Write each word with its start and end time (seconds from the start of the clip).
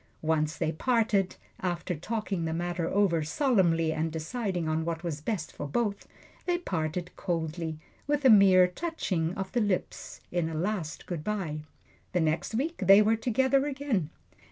Once 0.23 0.57
they 0.57 0.71
parted, 0.71 1.35
after 1.59 1.93
talking 1.93 2.45
the 2.45 2.53
matter 2.55 2.89
over 2.89 3.21
solemnly 3.23 3.93
and 3.93 4.11
deciding 4.11 4.67
on 4.67 4.83
what 4.83 5.03
was 5.03 5.21
best 5.21 5.51
for 5.53 5.67
both 5.67 6.07
they 6.47 6.57
parted 6.57 7.11
coldly 7.15 7.77
with 8.07 8.25
a 8.25 8.29
mere 8.31 8.65
touching 8.67 9.31
of 9.35 9.51
the 9.51 9.61
lips 9.61 10.19
in 10.31 10.49
a 10.49 10.55
last 10.55 11.05
good 11.05 11.23
by. 11.23 11.59
The 12.13 12.19
next 12.21 12.55
week 12.55 12.77
they 12.87 13.03
were 13.03 13.15
together 13.15 13.67
again. 13.67 14.09